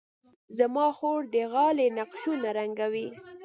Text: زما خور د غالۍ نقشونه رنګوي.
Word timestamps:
زما 0.57 0.87
خور 0.97 1.19
د 1.33 1.35
غالۍ 1.53 1.87
نقشونه 1.99 2.49
رنګوي. 2.57 3.07